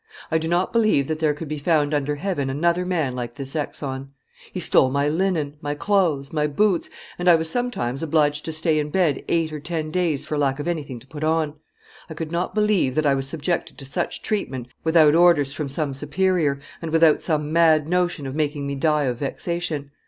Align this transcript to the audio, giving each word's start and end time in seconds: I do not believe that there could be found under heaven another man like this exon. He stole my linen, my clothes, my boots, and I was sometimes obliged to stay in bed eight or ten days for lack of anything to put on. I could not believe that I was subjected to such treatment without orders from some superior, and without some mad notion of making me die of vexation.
I 0.31 0.39
do 0.39 0.47
not 0.47 0.73
believe 0.73 1.07
that 1.09 1.19
there 1.19 1.35
could 1.35 1.47
be 1.47 1.59
found 1.59 1.93
under 1.93 2.15
heaven 2.15 2.49
another 2.49 2.87
man 2.87 3.13
like 3.13 3.35
this 3.35 3.53
exon. 3.53 4.07
He 4.51 4.59
stole 4.59 4.89
my 4.89 5.07
linen, 5.07 5.57
my 5.61 5.75
clothes, 5.75 6.33
my 6.33 6.47
boots, 6.47 6.89
and 7.19 7.29
I 7.29 7.35
was 7.35 7.51
sometimes 7.51 8.01
obliged 8.01 8.43
to 8.45 8.51
stay 8.51 8.79
in 8.79 8.89
bed 8.89 9.23
eight 9.27 9.53
or 9.53 9.59
ten 9.59 9.91
days 9.91 10.25
for 10.25 10.39
lack 10.39 10.57
of 10.59 10.67
anything 10.67 10.97
to 11.01 11.05
put 11.05 11.23
on. 11.23 11.53
I 12.09 12.15
could 12.15 12.31
not 12.31 12.55
believe 12.55 12.95
that 12.95 13.05
I 13.05 13.13
was 13.13 13.29
subjected 13.29 13.77
to 13.77 13.85
such 13.85 14.23
treatment 14.23 14.69
without 14.83 15.13
orders 15.13 15.53
from 15.53 15.69
some 15.69 15.93
superior, 15.93 16.59
and 16.81 16.89
without 16.89 17.21
some 17.21 17.53
mad 17.53 17.87
notion 17.87 18.25
of 18.25 18.33
making 18.33 18.65
me 18.65 18.73
die 18.73 19.03
of 19.03 19.19
vexation. 19.19 19.91